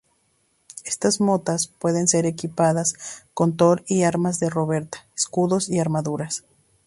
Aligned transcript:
Estas 0.83 1.21
motas 1.21 1.67
pueden 1.67 2.07
ser 2.07 2.25
equipados 2.25 2.95
con 3.35 3.55
Tor 3.55 3.83
y 3.85 4.01
armas 4.01 4.39
de 4.39 4.49
Roberta, 4.49 5.05
escudos 5.15 5.69
y 5.69 5.77
armaduras. 5.77 6.43